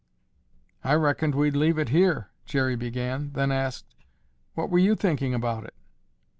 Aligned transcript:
"I 0.83 0.95
reckoned 0.95 1.35
we'd 1.35 1.55
leave 1.55 1.77
it 1.77 1.89
here," 1.89 2.31
Jerry 2.47 2.75
began, 2.75 3.33
then 3.33 3.51
asked, 3.51 3.93
"What 4.55 4.71
were 4.71 4.79
you 4.79 4.95
thinking 4.95 5.35
about 5.35 5.63
it?" 5.63 5.75